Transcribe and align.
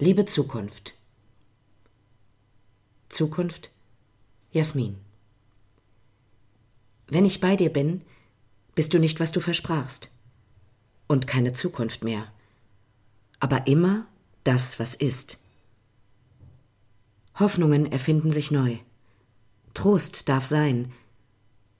Liebe 0.00 0.24
Zukunft. 0.24 0.94
Zukunft 3.08 3.70
Jasmin. 4.50 4.96
Wenn 7.06 7.24
ich 7.24 7.40
bei 7.40 7.54
dir 7.54 7.72
bin, 7.72 8.02
bist 8.74 8.92
du 8.92 8.98
nicht, 8.98 9.20
was 9.20 9.30
du 9.30 9.38
versprachst. 9.38 10.10
Und 11.06 11.28
keine 11.28 11.52
Zukunft 11.52 12.02
mehr. 12.02 12.26
Aber 13.38 13.68
immer 13.68 14.08
das, 14.42 14.80
was 14.80 14.96
ist. 14.96 15.38
Hoffnungen 17.38 17.92
erfinden 17.92 18.32
sich 18.32 18.50
neu. 18.50 18.78
Trost 19.74 20.28
darf 20.28 20.44
sein. 20.44 20.92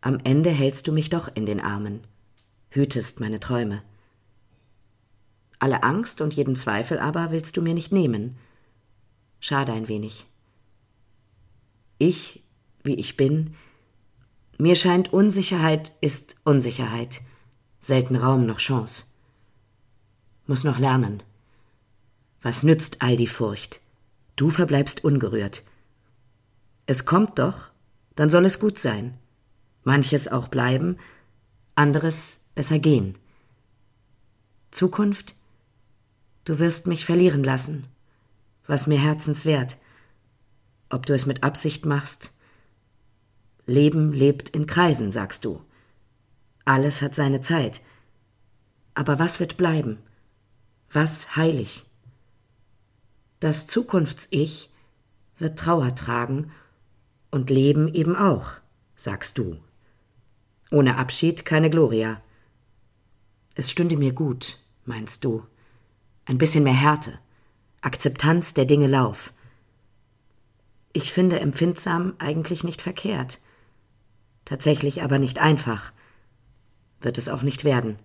Am 0.03 0.21
Ende 0.23 0.51
hältst 0.51 0.87
du 0.87 0.93
mich 0.93 1.11
doch 1.11 1.35
in 1.35 1.47
den 1.47 1.61
Armen, 1.61 2.07
hütest 2.71 3.19
meine 3.19 3.41
Träume. 3.41 3.83
Alle 5.65 5.83
Angst 5.83 6.21
und 6.21 6.35
jeden 6.35 6.57
Zweifel 6.57 6.99
aber 6.99 7.31
willst 7.31 7.57
du 7.57 7.63
mir 7.63 7.73
nicht 7.73 7.91
nehmen. 7.91 8.37
Schade 9.41 9.73
ein 9.73 9.89
wenig. 9.89 10.27
Ich, 11.97 12.45
wie 12.83 12.97
ich 12.97 13.17
bin, 13.17 13.55
mir 14.59 14.77
scheint 14.77 15.15
Unsicherheit 15.15 15.95
ist 16.03 16.37
Unsicherheit, 16.45 17.23
selten 17.81 18.15
Raum 18.15 18.45
noch 18.45 18.59
Chance. 18.59 19.05
Muss 20.47 20.65
noch 20.65 20.79
lernen. 20.79 21.23
Was 22.43 22.63
nützt 22.63 23.01
all 23.01 23.17
die 23.17 23.27
Furcht? 23.27 23.81
Du 24.37 24.51
verbleibst 24.51 25.03
ungerührt. 25.03 25.63
Es 26.85 27.07
kommt 27.07 27.39
doch, 27.39 27.71
dann 28.17 28.29
soll 28.29 28.45
es 28.45 28.61
gut 28.61 28.79
sein. 28.79 29.17
Manches 29.83 30.29
auch 30.29 30.49
bleiben, 30.49 30.99
anderes 31.75 32.45
besser 32.55 32.79
gehen. 32.79 33.17
Zukunft 34.71 35.35
Du 36.45 36.59
wirst 36.59 36.87
mich 36.87 37.07
verlieren 37.07 37.43
lassen, 37.43 37.87
was 38.67 38.87
mir 38.87 38.99
herzenswert, 38.99 39.79
ob 40.91 41.07
du 41.07 41.15
es 41.15 41.25
mit 41.25 41.43
Absicht 41.43 41.87
machst. 41.87 42.33
Leben 43.65 44.13
lebt 44.13 44.51
in 44.51 44.67
Kreisen, 44.67 45.11
sagst 45.11 45.47
du. 45.47 45.63
Alles 46.67 47.01
hat 47.01 47.15
seine 47.15 47.41
Zeit. 47.41 47.81
Aber 48.93 49.19
was 49.19 49.41
wird 49.41 49.57
bleiben? 49.57 49.99
Was 50.91 51.35
heilig? 51.35 51.87
Das 53.41 53.67
Zukunfts-Ich 53.67 54.71
wird 55.39 55.59
Trauer 55.59 55.95
tragen 55.95 56.53
und 57.31 57.49
Leben 57.49 57.89
eben 57.89 58.17
auch, 58.17 58.53
sagst 58.97 59.39
du. 59.39 59.59
Ohne 60.71 60.99
Abschied 60.99 61.47
keine 61.47 61.71
Gloria. 61.71 62.21
Es 63.55 63.71
stünde 63.71 63.97
mir 63.97 64.13
gut, 64.13 64.59
meinst 64.85 65.25
du 65.25 65.45
ein 66.27 66.39
bisschen 66.39 66.65
mehr 66.65 66.73
Härte, 66.73 67.19
Akzeptanz 67.81 68.55
der 68.55 68.65
Dinge 68.65 68.87
Lauf. 68.87 69.33
Ich 70.93 71.13
finde 71.13 71.41
empfindsam 71.41 72.15
eigentlich 72.19 72.65
nicht 72.65 72.81
verkehrt. 72.81 73.41
Tatsächlich 74.45 75.03
aber 75.03 75.19
nicht 75.19 75.39
einfach. 75.39 75.93
Wird 77.01 77.19
es 77.19 77.29
auch 77.29 77.43
nicht 77.43 77.65
werden. 77.65 77.99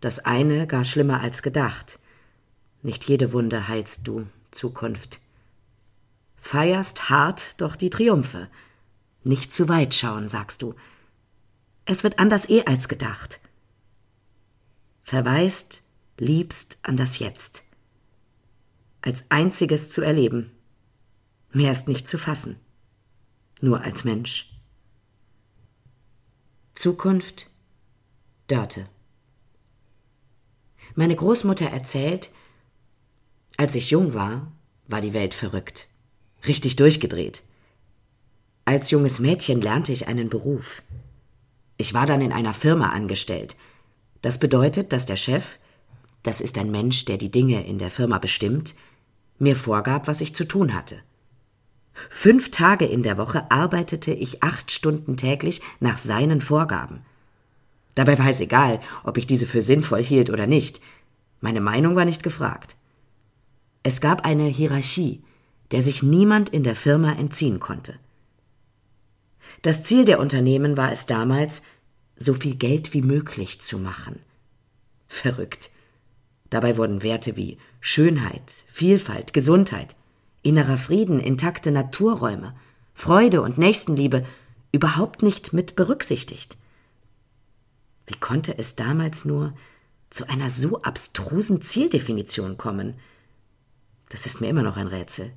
Das 0.00 0.18
eine 0.18 0.66
gar 0.66 0.84
schlimmer 0.84 1.20
als 1.20 1.42
gedacht. 1.42 1.98
Nicht 2.82 3.04
jede 3.04 3.32
Wunde 3.32 3.68
heilst 3.68 4.06
du, 4.06 4.26
Zukunft. 4.50 5.20
Feierst 6.36 7.08
hart 7.08 7.60
doch 7.60 7.76
die 7.76 7.90
Triumphe. 7.90 8.50
Nicht 9.22 9.52
zu 9.52 9.68
weit 9.68 9.94
schauen, 9.94 10.28
sagst 10.28 10.62
du. 10.62 10.74
Es 11.86 12.02
wird 12.02 12.18
anders 12.18 12.48
eh 12.48 12.64
als 12.64 12.88
gedacht. 12.88 13.40
Verweist 15.02 15.83
liebst 16.18 16.78
an 16.82 16.96
das 16.96 17.18
Jetzt. 17.18 17.64
Als 19.00 19.30
einziges 19.30 19.90
zu 19.90 20.02
erleben. 20.02 20.50
Mehr 21.52 21.72
ist 21.72 21.88
nicht 21.88 22.08
zu 22.08 22.18
fassen. 22.18 22.56
Nur 23.60 23.82
als 23.82 24.04
Mensch. 24.04 24.50
Zukunft 26.72 27.50
Dörte. 28.48 28.88
Meine 30.94 31.16
Großmutter 31.16 31.66
erzählt, 31.66 32.30
als 33.56 33.74
ich 33.74 33.90
jung 33.90 34.14
war, 34.14 34.52
war 34.86 35.00
die 35.00 35.14
Welt 35.14 35.34
verrückt. 35.34 35.88
Richtig 36.46 36.76
durchgedreht. 36.76 37.42
Als 38.64 38.90
junges 38.90 39.20
Mädchen 39.20 39.60
lernte 39.60 39.92
ich 39.92 40.08
einen 40.08 40.28
Beruf. 40.28 40.82
Ich 41.76 41.94
war 41.94 42.06
dann 42.06 42.20
in 42.20 42.32
einer 42.32 42.54
Firma 42.54 42.90
angestellt. 42.90 43.56
Das 44.22 44.38
bedeutet, 44.38 44.92
dass 44.92 45.06
der 45.06 45.16
Chef 45.16 45.58
das 46.24 46.40
ist 46.40 46.58
ein 46.58 46.70
Mensch, 46.70 47.04
der 47.04 47.18
die 47.18 47.30
Dinge 47.30 47.64
in 47.66 47.78
der 47.78 47.90
Firma 47.90 48.18
bestimmt, 48.18 48.74
mir 49.38 49.54
vorgab, 49.54 50.08
was 50.08 50.20
ich 50.20 50.34
zu 50.34 50.46
tun 50.46 50.74
hatte. 50.74 50.96
Fünf 52.10 52.50
Tage 52.50 52.86
in 52.86 53.02
der 53.02 53.18
Woche 53.18 53.50
arbeitete 53.50 54.12
ich 54.12 54.42
acht 54.42 54.72
Stunden 54.72 55.16
täglich 55.16 55.60
nach 55.80 55.98
seinen 55.98 56.40
Vorgaben. 56.40 57.02
Dabei 57.94 58.18
war 58.18 58.28
es 58.28 58.40
egal, 58.40 58.80
ob 59.04 59.18
ich 59.18 59.26
diese 59.26 59.46
für 59.46 59.62
sinnvoll 59.62 60.02
hielt 60.02 60.30
oder 60.30 60.46
nicht. 60.46 60.80
Meine 61.40 61.60
Meinung 61.60 61.94
war 61.94 62.04
nicht 62.04 62.22
gefragt. 62.22 62.74
Es 63.82 64.00
gab 64.00 64.24
eine 64.24 64.44
Hierarchie, 64.44 65.22
der 65.70 65.82
sich 65.82 66.02
niemand 66.02 66.48
in 66.48 66.64
der 66.64 66.74
Firma 66.74 67.12
entziehen 67.12 67.60
konnte. 67.60 67.98
Das 69.62 69.84
Ziel 69.84 70.04
der 70.04 70.20
Unternehmen 70.20 70.76
war 70.76 70.90
es 70.90 71.06
damals, 71.06 71.62
so 72.16 72.32
viel 72.32 72.54
Geld 72.54 72.94
wie 72.94 73.02
möglich 73.02 73.60
zu 73.60 73.78
machen. 73.78 74.20
Verrückt. 75.06 75.70
Dabei 76.50 76.76
wurden 76.76 77.02
Werte 77.02 77.36
wie 77.36 77.58
Schönheit, 77.80 78.64
Vielfalt, 78.68 79.32
Gesundheit, 79.32 79.96
innerer 80.42 80.78
Frieden, 80.78 81.20
intakte 81.20 81.70
Naturräume, 81.70 82.54
Freude 82.94 83.42
und 83.42 83.58
Nächstenliebe 83.58 84.24
überhaupt 84.72 85.22
nicht 85.22 85.52
mit 85.52 85.76
berücksichtigt. 85.76 86.56
Wie 88.06 88.18
konnte 88.18 88.58
es 88.58 88.76
damals 88.76 89.24
nur 89.24 89.54
zu 90.10 90.28
einer 90.28 90.50
so 90.50 90.82
abstrusen 90.82 91.60
Zieldefinition 91.62 92.56
kommen? 92.58 92.94
Das 94.10 94.26
ist 94.26 94.40
mir 94.40 94.48
immer 94.48 94.62
noch 94.62 94.76
ein 94.76 94.86
Rätsel. 94.86 95.32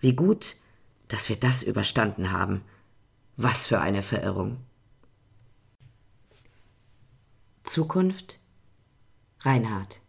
Wie 0.00 0.14
gut, 0.14 0.56
dass 1.08 1.28
wir 1.28 1.36
das 1.36 1.62
überstanden 1.62 2.32
haben. 2.32 2.62
Was 3.36 3.66
für 3.66 3.80
eine 3.80 4.02
Verirrung. 4.02 4.58
Zukunft 7.62 8.40
Reinhard. 9.40 10.00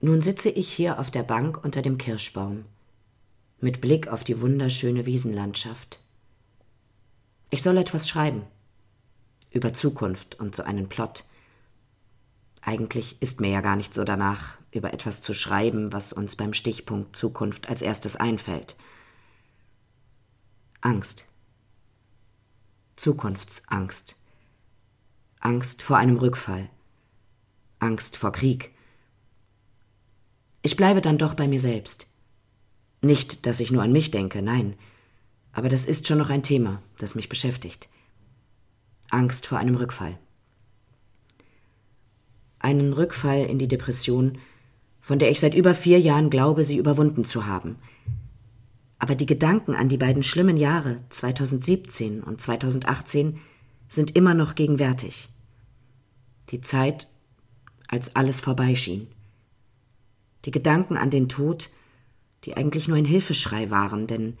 Nun 0.00 0.20
sitze 0.20 0.50
ich 0.50 0.72
hier 0.72 0.98
auf 0.98 1.10
der 1.10 1.22
Bank 1.22 1.62
unter 1.62 1.80
dem 1.80 1.96
Kirschbaum, 1.96 2.64
mit 3.60 3.80
Blick 3.80 4.08
auf 4.08 4.24
die 4.24 4.40
wunderschöne 4.40 5.06
Wiesenlandschaft. 5.06 6.00
Ich 7.50 7.62
soll 7.62 7.76
etwas 7.76 8.08
schreiben. 8.08 8.42
Über 9.52 9.72
Zukunft 9.72 10.40
und 10.40 10.56
so 10.56 10.64
einen 10.64 10.88
Plot. 10.88 11.24
Eigentlich 12.62 13.20
ist 13.22 13.40
mir 13.40 13.50
ja 13.50 13.60
gar 13.60 13.76
nicht 13.76 13.94
so 13.94 14.04
danach, 14.04 14.58
über 14.72 14.92
etwas 14.92 15.22
zu 15.22 15.32
schreiben, 15.32 15.92
was 15.92 16.12
uns 16.12 16.36
beim 16.36 16.52
Stichpunkt 16.52 17.14
Zukunft 17.14 17.68
als 17.68 17.82
erstes 17.82 18.16
einfällt. 18.16 18.76
Angst. 20.80 21.26
Zukunftsangst. 22.96 24.16
Angst 25.40 25.82
vor 25.82 25.96
einem 25.96 26.16
Rückfall. 26.16 26.70
Angst 27.80 28.16
vor 28.16 28.32
Krieg. 28.32 28.70
Ich 30.62 30.76
bleibe 30.76 31.00
dann 31.00 31.18
doch 31.18 31.34
bei 31.34 31.48
mir 31.48 31.60
selbst. 31.60 32.06
Nicht, 33.02 33.46
dass 33.46 33.60
ich 33.60 33.72
nur 33.72 33.82
an 33.82 33.92
mich 33.92 34.10
denke, 34.10 34.42
nein, 34.42 34.74
aber 35.52 35.68
das 35.68 35.86
ist 35.86 36.06
schon 36.06 36.18
noch 36.18 36.30
ein 36.30 36.42
Thema, 36.42 36.82
das 36.98 37.14
mich 37.14 37.28
beschäftigt. 37.28 37.88
Angst 39.08 39.46
vor 39.46 39.58
einem 39.58 39.74
Rückfall. 39.74 40.18
Einen 42.58 42.92
Rückfall 42.92 43.46
in 43.46 43.58
die 43.58 43.68
Depression, 43.68 44.38
von 45.00 45.18
der 45.18 45.30
ich 45.30 45.40
seit 45.40 45.54
über 45.54 45.74
vier 45.74 45.98
Jahren 45.98 46.30
glaube, 46.30 46.62
sie 46.62 46.76
überwunden 46.76 47.24
zu 47.24 47.46
haben. 47.46 47.76
Aber 48.98 49.14
die 49.14 49.26
Gedanken 49.26 49.74
an 49.74 49.88
die 49.88 49.96
beiden 49.96 50.22
schlimmen 50.22 50.58
Jahre 50.58 51.00
2017 51.08 52.22
und 52.22 52.40
2018 52.40 53.40
sind 53.88 54.14
immer 54.14 54.34
noch 54.34 54.54
gegenwärtig. 54.54 55.30
Die 56.50 56.60
Zeit, 56.60 57.08
als 57.90 58.14
alles 58.14 58.40
vorbeischien. 58.40 59.08
Die 60.44 60.52
Gedanken 60.52 60.96
an 60.96 61.10
den 61.10 61.28
Tod, 61.28 61.70
die 62.44 62.56
eigentlich 62.56 62.88
nur 62.88 62.96
ein 62.96 63.04
Hilfeschrei 63.04 63.70
waren, 63.70 64.06
denn 64.06 64.38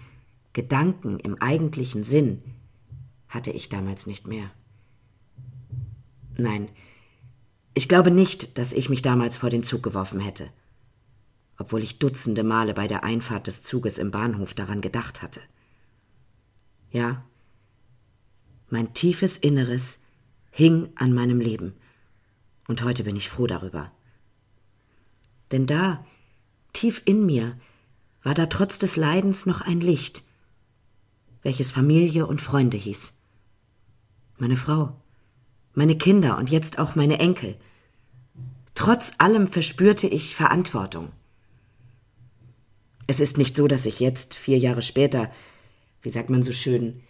Gedanken 0.52 1.18
im 1.18 1.40
eigentlichen 1.42 2.04
Sinn 2.04 2.42
hatte 3.28 3.50
ich 3.50 3.68
damals 3.68 4.06
nicht 4.06 4.26
mehr. 4.26 4.50
Nein, 6.36 6.68
ich 7.74 7.88
glaube 7.88 8.10
nicht, 8.10 8.56
dass 8.56 8.72
ich 8.72 8.88
mich 8.88 9.02
damals 9.02 9.36
vor 9.36 9.50
den 9.50 9.62
Zug 9.62 9.82
geworfen 9.82 10.20
hätte, 10.20 10.50
obwohl 11.58 11.82
ich 11.82 11.98
dutzende 11.98 12.44
Male 12.44 12.72
bei 12.72 12.88
der 12.88 13.04
Einfahrt 13.04 13.46
des 13.46 13.62
Zuges 13.62 13.98
im 13.98 14.10
Bahnhof 14.10 14.54
daran 14.54 14.80
gedacht 14.80 15.22
hatte. 15.22 15.40
Ja, 16.90 17.24
mein 18.68 18.94
tiefes 18.94 19.36
Inneres 19.36 20.02
hing 20.50 20.88
an 20.94 21.12
meinem 21.12 21.40
Leben 21.40 21.74
und 22.70 22.84
heute 22.84 23.02
bin 23.02 23.16
ich 23.16 23.28
froh 23.28 23.48
darüber. 23.48 23.90
Denn 25.50 25.66
da, 25.66 26.06
tief 26.72 27.02
in 27.04 27.26
mir, 27.26 27.58
war 28.22 28.32
da 28.32 28.46
trotz 28.46 28.78
des 28.78 28.94
Leidens 28.94 29.44
noch 29.44 29.60
ein 29.60 29.80
Licht, 29.80 30.22
welches 31.42 31.72
Familie 31.72 32.28
und 32.28 32.40
Freunde 32.40 32.76
hieß. 32.76 33.18
Meine 34.38 34.54
Frau, 34.54 34.96
meine 35.74 35.98
Kinder 35.98 36.38
und 36.38 36.48
jetzt 36.48 36.78
auch 36.78 36.94
meine 36.94 37.18
Enkel. 37.18 37.56
Trotz 38.76 39.14
allem 39.18 39.48
verspürte 39.48 40.06
ich 40.06 40.36
Verantwortung. 40.36 41.10
Es 43.08 43.18
ist 43.18 43.36
nicht 43.36 43.56
so, 43.56 43.66
dass 43.66 43.84
ich 43.84 43.98
jetzt, 43.98 44.36
vier 44.36 44.58
Jahre 44.58 44.82
später, 44.82 45.32
wie 46.02 46.10
sagt 46.10 46.30
man 46.30 46.44
so 46.44 46.52
schön, 46.52 47.02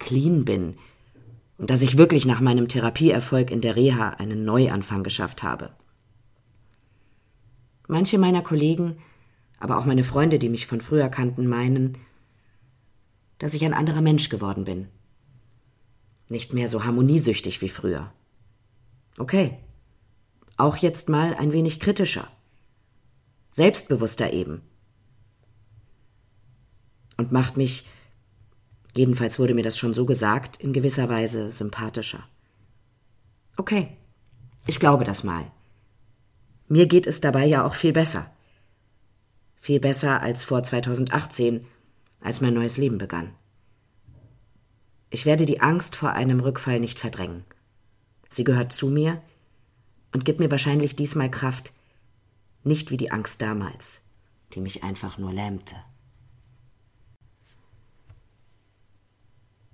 clean 0.00 0.44
bin 0.44 0.76
und 1.60 1.68
dass 1.68 1.82
ich 1.82 1.98
wirklich 1.98 2.24
nach 2.24 2.40
meinem 2.40 2.68
Therapieerfolg 2.68 3.50
in 3.50 3.60
der 3.60 3.76
Reha 3.76 4.08
einen 4.10 4.46
Neuanfang 4.46 5.02
geschafft 5.02 5.42
habe. 5.42 5.70
Manche 7.86 8.16
meiner 8.16 8.40
Kollegen, 8.40 8.96
aber 9.58 9.76
auch 9.76 9.84
meine 9.84 10.02
Freunde, 10.02 10.38
die 10.38 10.48
mich 10.48 10.66
von 10.66 10.80
früher 10.80 11.10
kannten, 11.10 11.46
meinen, 11.46 11.98
dass 13.36 13.52
ich 13.52 13.62
ein 13.62 13.74
anderer 13.74 14.00
Mensch 14.00 14.30
geworden 14.30 14.64
bin. 14.64 14.88
Nicht 16.30 16.54
mehr 16.54 16.66
so 16.66 16.84
harmoniesüchtig 16.84 17.60
wie 17.60 17.68
früher. 17.68 18.10
Okay. 19.18 19.58
Auch 20.56 20.78
jetzt 20.78 21.10
mal 21.10 21.34
ein 21.34 21.52
wenig 21.52 21.78
kritischer. 21.78 22.28
Selbstbewusster 23.50 24.32
eben. 24.32 24.62
Und 27.18 27.32
macht 27.32 27.58
mich, 27.58 27.84
jedenfalls 29.00 29.38
wurde 29.38 29.54
mir 29.54 29.62
das 29.62 29.78
schon 29.78 29.94
so 29.94 30.04
gesagt, 30.04 30.58
in 30.58 30.74
gewisser 30.74 31.08
Weise 31.08 31.52
sympathischer. 31.52 32.22
Okay. 33.56 33.96
Ich 34.66 34.78
glaube 34.78 35.04
das 35.04 35.24
mal. 35.24 35.50
Mir 36.68 36.86
geht 36.86 37.06
es 37.06 37.20
dabei 37.20 37.46
ja 37.46 37.64
auch 37.64 37.74
viel 37.74 37.92
besser. 37.92 38.30
Viel 39.58 39.80
besser 39.80 40.20
als 40.20 40.44
vor 40.44 40.62
2018, 40.62 41.66
als 42.20 42.42
mein 42.42 42.54
neues 42.54 42.76
Leben 42.76 42.98
begann. 42.98 43.32
Ich 45.08 45.24
werde 45.24 45.46
die 45.46 45.60
Angst 45.60 45.96
vor 45.96 46.12
einem 46.12 46.40
Rückfall 46.40 46.78
nicht 46.78 46.98
verdrängen. 46.98 47.44
Sie 48.28 48.44
gehört 48.44 48.72
zu 48.72 48.88
mir 48.88 49.22
und 50.12 50.24
gibt 50.26 50.40
mir 50.40 50.50
wahrscheinlich 50.50 50.94
diesmal 50.94 51.30
Kraft, 51.30 51.72
nicht 52.62 52.90
wie 52.90 52.98
die 52.98 53.10
Angst 53.10 53.40
damals, 53.40 54.04
die 54.52 54.60
mich 54.60 54.84
einfach 54.84 55.16
nur 55.16 55.32
lähmte. 55.32 55.74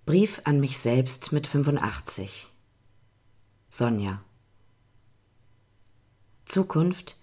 Brief 0.07 0.41
an 0.45 0.61
mich 0.61 0.79
selbst 0.79 1.33
mit 1.33 1.49
85. 1.49 2.47
Sonja. 3.69 4.23
Zukunft, 6.45 7.17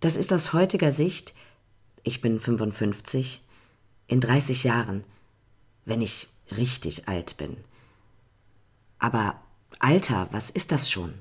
das 0.00 0.16
ist 0.16 0.30
aus 0.34 0.52
heutiger 0.52 0.92
Sicht, 0.92 1.34
ich 2.02 2.20
bin 2.20 2.38
55, 2.38 3.42
in 4.08 4.20
30 4.20 4.64
Jahren, 4.64 5.04
wenn 5.86 6.02
ich 6.02 6.28
richtig 6.54 7.08
alt 7.08 7.38
bin. 7.38 7.56
Aber 8.98 9.40
Alter, 9.78 10.28
was 10.32 10.50
ist 10.50 10.72
das 10.72 10.90
schon? 10.90 11.14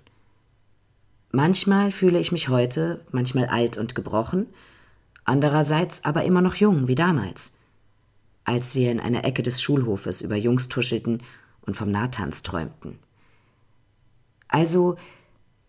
Manchmal 1.32 1.90
fühle 1.90 2.20
ich 2.20 2.34
mich 2.34 2.50
heute, 2.50 3.06
manchmal 3.14 3.46
alt 3.46 3.78
und 3.78 3.96
gebrochen, 3.96 4.48
andererseits 5.24 6.04
aber 6.04 6.26
immer 6.26 6.42
noch 6.42 6.56
jung 6.56 6.90
wie 6.90 6.96
damals, 6.96 7.59
als 8.44 8.76
wir 8.76 8.92
in 8.92 9.00
einer 9.00 9.26
Ecke 9.26 9.44
des 9.44 9.62
Schulhofes 9.62 10.22
über 10.22 10.36
Jungs 10.36 10.70
tuschelten 10.70 11.24
und 11.62 11.76
vom 11.76 11.92
Nahtanz 11.92 12.44
träumten. 12.44 13.00
Also 14.48 14.98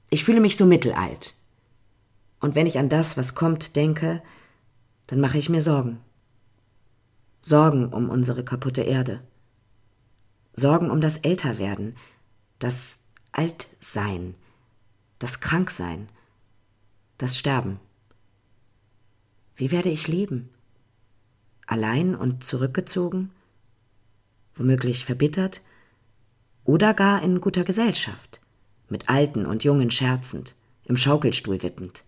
ich 0.08 0.24
fühle 0.24 0.40
mich 0.40 0.56
so 0.56 0.66
mittelalt. 0.66 1.34
Und 2.40 2.54
wenn 2.54 2.66
ich 2.66 2.78
an 2.78 2.88
das, 2.88 3.16
was 3.16 3.34
kommt, 3.34 3.76
denke, 3.76 4.22
dann 5.06 5.20
mache 5.20 5.38
ich 5.38 5.48
mir 5.48 5.60
Sorgen. 5.60 6.00
Sorgen 7.42 7.92
um 7.92 8.08
unsere 8.08 8.44
kaputte 8.44 8.82
Erde. 8.82 9.22
Sorgen 10.54 10.90
um 10.90 11.00
das 11.00 11.18
Älterwerden, 11.18 11.96
das 12.58 12.98
Altsein, 13.32 14.34
das 15.18 15.40
Kranksein, 15.40 16.08
das 17.18 17.38
Sterben. 17.38 17.78
Wie 19.54 19.70
werde 19.70 19.90
ich 19.90 20.08
leben? 20.08 20.50
Allein 21.70 22.16
und 22.16 22.42
zurückgezogen? 22.42 23.30
Womöglich 24.54 25.04
verbittert? 25.04 25.62
Oder 26.64 26.94
gar 26.94 27.22
in 27.22 27.40
guter 27.40 27.64
Gesellschaft? 27.64 28.40
mit 28.90 29.08
Alten 29.08 29.46
und 29.46 29.64
Jungen 29.64 29.90
scherzend, 29.90 30.54
im 30.84 30.96
Schaukelstuhl 30.96 31.62
wippend. 31.62 32.02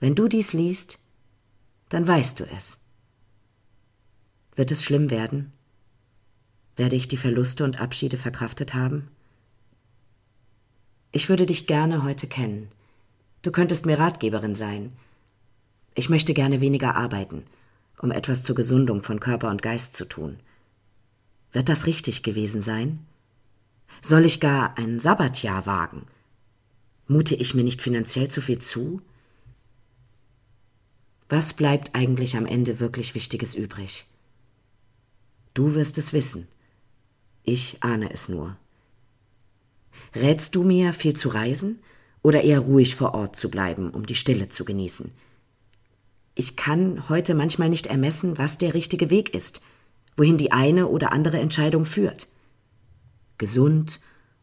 Wenn 0.00 0.14
du 0.14 0.26
dies 0.26 0.52
liest, 0.52 0.98
dann 1.90 2.08
weißt 2.08 2.40
du 2.40 2.44
es. 2.44 2.78
Wird 4.56 4.70
es 4.70 4.84
schlimm 4.84 5.10
werden? 5.10 5.52
Werde 6.76 6.96
ich 6.96 7.08
die 7.08 7.18
Verluste 7.18 7.64
und 7.64 7.78
Abschiede 7.78 8.16
verkraftet 8.16 8.74
haben? 8.74 9.08
Ich 11.12 11.28
würde 11.28 11.44
dich 11.44 11.66
gerne 11.66 12.02
heute 12.02 12.26
kennen. 12.26 12.68
Du 13.42 13.52
könntest 13.52 13.84
mir 13.84 13.98
Ratgeberin 13.98 14.54
sein. 14.54 14.92
Ich 15.94 16.08
möchte 16.08 16.32
gerne 16.32 16.62
weniger 16.62 16.96
arbeiten, 16.96 17.44
um 18.02 18.10
etwas 18.10 18.42
zur 18.42 18.56
Gesundung 18.56 19.00
von 19.00 19.20
Körper 19.20 19.48
und 19.48 19.62
Geist 19.62 19.96
zu 19.96 20.04
tun. 20.04 20.38
Wird 21.52 21.68
das 21.68 21.86
richtig 21.86 22.22
gewesen 22.22 22.60
sein? 22.60 22.98
Soll 24.02 24.26
ich 24.26 24.40
gar 24.40 24.76
ein 24.76 24.98
Sabbatjahr 24.98 25.66
wagen? 25.66 26.06
Mute 27.06 27.34
ich 27.34 27.54
mir 27.54 27.62
nicht 27.62 27.80
finanziell 27.80 28.28
zu 28.28 28.40
viel 28.40 28.58
zu? 28.58 29.00
Was 31.28 31.54
bleibt 31.54 31.94
eigentlich 31.94 32.36
am 32.36 32.44
Ende 32.44 32.80
wirklich 32.80 33.14
Wichtiges 33.14 33.54
übrig? 33.54 34.06
Du 35.54 35.74
wirst 35.74 35.96
es 35.96 36.12
wissen. 36.12 36.48
Ich 37.44 37.82
ahne 37.82 38.12
es 38.12 38.28
nur. 38.28 38.56
Rätst 40.14 40.54
du 40.56 40.64
mir, 40.64 40.92
viel 40.92 41.14
zu 41.14 41.28
reisen 41.28 41.78
oder 42.22 42.42
eher 42.42 42.60
ruhig 42.60 42.96
vor 42.96 43.14
Ort 43.14 43.36
zu 43.36 43.50
bleiben, 43.50 43.90
um 43.90 44.06
die 44.06 44.14
Stille 44.14 44.48
zu 44.48 44.64
genießen? 44.64 45.12
Ich 46.34 46.56
kann 46.56 47.08
heute 47.08 47.34
manchmal 47.34 47.68
nicht 47.68 47.86
ermessen, 47.86 48.38
was 48.38 48.58
der 48.58 48.74
richtige 48.74 49.10
Weg 49.10 49.34
ist, 49.34 49.62
wohin 50.16 50.38
die 50.38 50.52
eine 50.52 50.88
oder 50.88 51.12
andere 51.12 51.38
Entscheidung 51.38 51.84
führt 51.84 52.28
gesund 53.42 54.00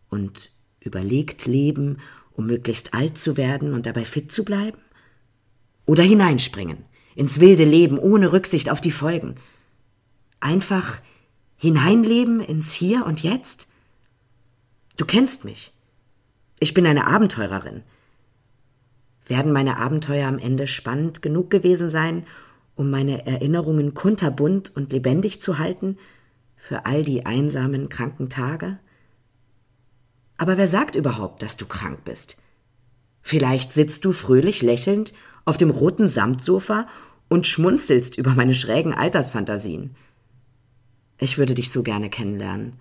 und 0.10 0.52
überlegt 0.82 1.46
leben, 1.46 2.00
um 2.34 2.48
möglichst 2.48 2.94
alt 2.94 3.18
zu 3.18 3.38
werden 3.38 3.74
und 3.74 3.86
dabei 3.86 4.04
fit 4.04 4.30
zu 4.30 4.44
bleiben? 4.44 4.78
Oder 5.86 6.04
hineinspringen, 6.04 6.84
ins 7.16 7.40
wilde 7.40 7.64
Leben 7.64 7.98
ohne 7.98 8.34
Rücksicht 8.34 8.70
auf 8.70 8.82
die 8.82 8.92
Folgen? 8.92 9.36
Einfach 10.42 11.02
hineinleben 11.56 12.42
ins 12.42 12.74
Hier 12.74 13.06
und 13.06 13.24
Jetzt? 13.24 13.68
Du 14.98 15.06
kennst 15.06 15.46
mich. 15.46 15.72
Ich 16.60 16.74
bin 16.74 16.86
eine 16.86 17.08
Abenteurerin. 17.08 17.84
Werden 19.30 19.54
meine 19.54 19.78
Abenteuer 19.78 20.28
am 20.28 20.40
Ende 20.40 20.66
spannend 20.66 21.22
genug 21.22 21.52
gewesen 21.52 21.92
sein, 21.92 22.26
um 22.76 22.90
meine 22.90 23.28
Erinnerungen 23.28 23.94
kunterbunt 23.94 24.76
und 24.76 24.92
lebendig 24.92 25.40
zu 25.40 25.60
halten 25.60 25.98
für 26.56 26.88
all 26.88 27.04
die 27.04 27.28
einsamen, 27.28 27.90
kranken 27.90 28.30
Tage? 28.30 28.80
Aber 30.38 30.58
wer 30.58 30.68
sagt 30.68 30.96
überhaupt, 30.96 31.44
dass 31.44 31.58
du 31.58 31.68
krank 31.68 32.06
bist? 32.06 32.42
Vielleicht 33.22 33.72
sitzt 33.72 34.04
du 34.04 34.14
fröhlich 34.14 34.64
lächelnd 34.64 35.14
auf 35.46 35.58
dem 35.58 35.70
roten 35.70 36.08
Samtsofa 36.08 36.88
und 37.28 37.46
schmunzelst 37.46 38.18
über 38.18 38.34
meine 38.34 38.56
schrägen 38.56 38.96
Altersfantasien. 38.96 39.96
Ich 41.20 41.38
würde 41.38 41.54
dich 41.54 41.72
so 41.72 41.84
gerne 41.84 42.10
kennenlernen. 42.10 42.80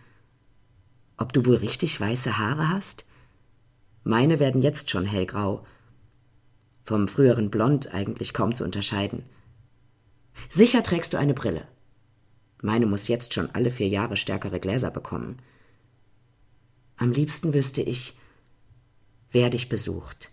Ob 1.19 1.35
du 1.35 1.45
wohl 1.45 1.57
richtig 1.57 2.01
weiße 2.01 2.39
Haare 2.39 2.71
hast? 2.71 3.05
Meine 4.03 4.39
werden 4.39 4.63
jetzt 4.63 4.89
schon 4.89 5.05
hellgrau. 5.05 5.67
Vom 6.89 7.07
früheren 7.07 7.51
Blond 7.51 7.93
eigentlich 7.93 8.33
kaum 8.33 8.55
zu 8.55 8.65
unterscheiden. 8.65 9.23
Sicher 10.49 10.83
trägst 10.83 11.13
du 11.13 11.19
eine 11.19 11.35
Brille. 11.35 11.69
Meine 12.63 12.87
muss 12.87 13.09
jetzt 13.09 13.35
schon 13.35 13.51
alle 13.51 13.71
vier 13.71 13.89
Jahre 13.89 14.17
stärkere 14.17 14.59
Gläser 14.59 14.91
bekommen. 14.91 15.37
Am 16.97 17.13
liebsten 17.13 17.53
wüsste 17.53 17.83
ich, 17.83 18.17
wer 19.33 19.51
dich 19.51 19.69
besucht. 19.69 20.31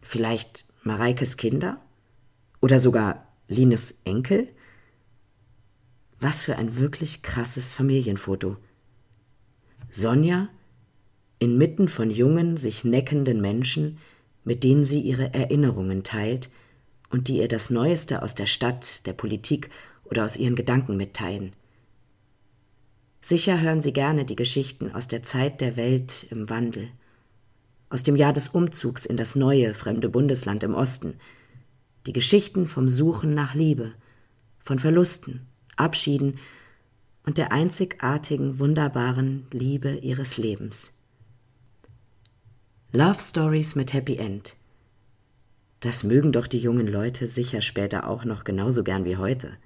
Vielleicht 0.00 0.64
Mareikes 0.84 1.36
Kinder? 1.36 1.82
Oder 2.62 2.78
sogar 2.78 3.26
Lines 3.46 4.00
Enkel? 4.06 4.48
Was 6.18 6.42
für 6.42 6.56
ein 6.56 6.78
wirklich 6.78 7.20
krasses 7.20 7.74
Familienfoto. 7.74 8.56
Sonja 9.90 10.48
inmitten 11.40 11.88
von 11.88 12.08
jungen, 12.10 12.56
sich 12.56 12.84
neckenden 12.84 13.42
Menschen, 13.42 13.98
mit 14.44 14.62
denen 14.62 14.84
sie 14.84 15.00
ihre 15.00 15.34
Erinnerungen 15.34 16.04
teilt 16.04 16.50
und 17.10 17.28
die 17.28 17.38
ihr 17.38 17.48
das 17.48 17.70
Neueste 17.70 18.22
aus 18.22 18.34
der 18.34 18.46
Stadt, 18.46 19.06
der 19.06 19.12
Politik 19.12 19.70
oder 20.04 20.24
aus 20.24 20.36
ihren 20.36 20.54
Gedanken 20.54 20.96
mitteilen. 20.96 21.52
Sicher 23.20 23.60
hören 23.60 23.80
Sie 23.80 23.94
gerne 23.94 24.26
die 24.26 24.36
Geschichten 24.36 24.92
aus 24.92 25.08
der 25.08 25.22
Zeit 25.22 25.60
der 25.62 25.76
Welt 25.76 26.26
im 26.30 26.50
Wandel. 26.50 26.90
aus 27.94 28.02
dem 28.02 28.16
Jahr 28.16 28.32
des 28.32 28.48
Umzugs 28.48 29.06
in 29.06 29.16
das 29.16 29.36
neue, 29.36 29.72
fremde 29.72 30.08
Bundesland 30.08 30.64
im 30.64 30.74
Osten. 30.74 31.14
Die 32.06 32.12
Geschichten 32.12 32.66
vom 32.66 32.88
Suchen 32.88 33.34
nach 33.34 33.54
Liebe, 33.54 33.92
von 34.58 34.80
Verlusten, 34.80 35.46
Abschieden 35.76 36.38
und 37.24 37.38
der 37.38 37.52
einzigartigen, 37.52 38.58
wunderbaren 38.58 39.46
Liebe 39.52 39.94
ihres 39.98 40.38
Lebens. 40.38 40.92
Love 42.96 43.20
Stories 43.20 43.74
mit 43.74 43.92
Happy 43.92 44.18
End. 44.18 44.54
Das 45.80 46.04
mögen 46.04 46.30
doch 46.30 46.46
die 46.46 46.60
jungen 46.60 46.86
Leute 46.86 47.26
sicher 47.26 47.60
später 47.60 48.08
auch 48.08 48.24
noch 48.24 48.44
genauso 48.44 48.84
gern 48.84 49.04
wie 49.04 49.16
heute. 49.16 49.56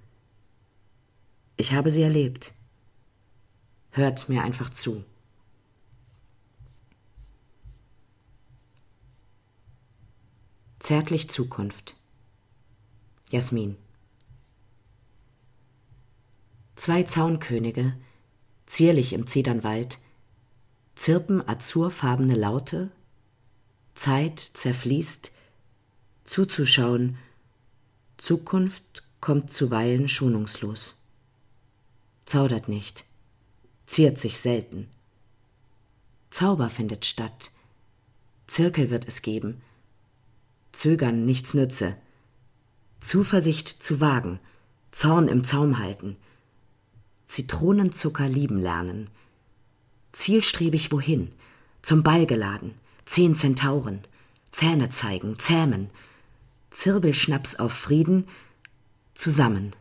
Ich 1.58 1.74
habe 1.74 1.90
sie 1.90 2.00
erlebt. 2.00 2.54
Hört 3.90 4.30
mir 4.30 4.44
einfach 4.44 4.70
zu. 4.70 5.04
Zärtlich 10.78 11.28
Zukunft. 11.28 11.96
Jasmin. 13.28 13.76
Zwei 16.76 17.02
Zaunkönige, 17.02 17.94
zierlich 18.64 19.12
im 19.12 19.26
Zedernwald, 19.26 19.98
zirpen 20.94 21.46
azurfarbene 21.46 22.34
Laute, 22.34 22.90
Zeit 23.98 24.38
zerfließt, 24.38 25.32
zuzuschauen, 26.24 27.18
Zukunft 28.16 29.02
kommt 29.20 29.50
zuweilen 29.50 30.08
schonungslos. 30.08 31.02
Zaudert 32.24 32.68
nicht, 32.68 33.04
ziert 33.86 34.16
sich 34.16 34.38
selten. 34.38 34.88
Zauber 36.30 36.70
findet 36.70 37.06
statt, 37.06 37.50
Zirkel 38.46 38.90
wird 38.90 39.08
es 39.08 39.20
geben, 39.20 39.60
Zögern 40.70 41.24
nichts 41.24 41.54
nütze, 41.54 41.96
Zuversicht 43.00 43.82
zu 43.82 44.00
wagen, 44.00 44.38
Zorn 44.92 45.26
im 45.26 45.42
Zaum 45.42 45.78
halten, 45.78 46.16
Zitronenzucker 47.26 48.28
lieben 48.28 48.60
lernen, 48.60 49.10
zielstrebig 50.12 50.92
wohin, 50.92 51.32
zum 51.82 52.04
Ball 52.04 52.26
geladen, 52.26 52.74
zehn 53.08 53.34
Zentauren, 53.34 54.02
Zähne 54.50 54.90
zeigen, 54.90 55.38
zähmen, 55.38 55.90
Zirbelschnaps 56.70 57.56
auf 57.56 57.72
Frieden, 57.72 58.28
zusammen, 59.14 59.74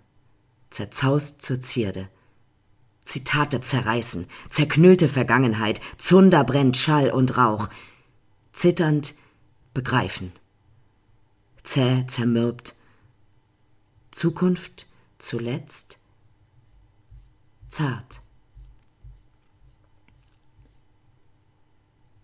zerzaust 0.69 1.41
zur 1.41 1.62
Zierde. 1.62 2.10
Zitate 3.05 3.62
zerreißen, 3.62 4.27
zerknüllte 4.50 5.07
Vergangenheit, 5.07 5.79
Zunder 5.98 6.43
brennt 6.43 6.75
Schall 6.75 7.12
und 7.12 7.38
Rauch, 7.38 7.69
zitternd 8.53 9.15
begreifen, 9.74 10.31
zäh 11.63 12.05
zermürbt, 12.07 12.75
Zukunft 14.12 14.88
zuletzt 15.19 16.00
zart. 17.69 18.22